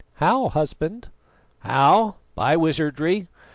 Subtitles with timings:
[0.15, 1.09] "How, husband?"
[1.59, 2.15] "How?
[2.33, 3.27] By wizardry.